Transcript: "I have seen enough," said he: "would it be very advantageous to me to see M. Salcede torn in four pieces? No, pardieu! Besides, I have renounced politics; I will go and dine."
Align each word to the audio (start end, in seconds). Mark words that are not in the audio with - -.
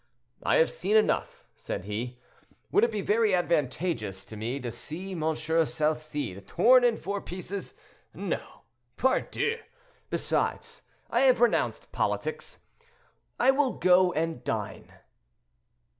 "I 0.41 0.55
have 0.55 0.71
seen 0.71 0.95
enough," 0.97 1.45
said 1.55 1.83
he: 1.85 2.17
"would 2.71 2.83
it 2.83 2.91
be 2.91 3.01
very 3.01 3.35
advantageous 3.35 4.25
to 4.25 4.35
me 4.35 4.59
to 4.59 4.71
see 4.71 5.11
M. 5.11 5.21
Salcede 5.35 6.41
torn 6.47 6.83
in 6.83 6.97
four 6.97 7.21
pieces? 7.21 7.75
No, 8.11 8.63
pardieu! 8.97 9.59
Besides, 10.09 10.81
I 11.11 11.19
have 11.19 11.39
renounced 11.39 11.91
politics; 11.91 12.57
I 13.39 13.51
will 13.51 13.73
go 13.73 14.11
and 14.13 14.43
dine." 14.43 14.91